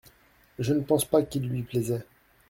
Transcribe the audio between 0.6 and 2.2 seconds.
ne pense pas qu’il lui plaisait.